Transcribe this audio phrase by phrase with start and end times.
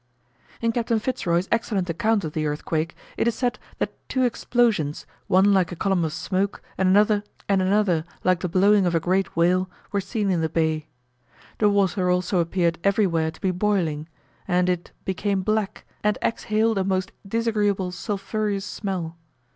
[0.61, 5.05] In Captain Fitz Roy's excellent account of the earthquake, it is said that two explosions,
[5.27, 6.89] one like a column of smoke and
[7.47, 10.87] another like the blowing of a great whale, were seen in the bay.
[11.59, 14.09] The water also appeared everywhere to be boiling;
[14.47, 19.17] and it "became black, and exhaled a most disagreeable sulphureous smell."